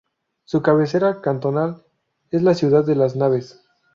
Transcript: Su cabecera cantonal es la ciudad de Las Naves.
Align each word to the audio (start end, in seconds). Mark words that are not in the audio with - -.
Su 0.45 0.63
cabecera 0.63 1.21
cantonal 1.21 1.83
es 2.31 2.41
la 2.41 2.55
ciudad 2.55 2.83
de 2.83 2.95
Las 2.95 3.15
Naves. 3.15 3.61